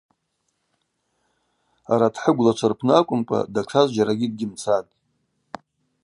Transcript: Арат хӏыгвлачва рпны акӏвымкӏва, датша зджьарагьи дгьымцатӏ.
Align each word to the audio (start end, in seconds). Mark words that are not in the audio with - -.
Арат 1.91 2.15
хӏыгвлачва 2.21 2.67
рпны 2.71 2.93
акӏвымкӏва, 2.99 3.39
датша 3.53 3.81
зджьарагьи 3.87 4.31
дгьымцатӏ. 4.31 4.91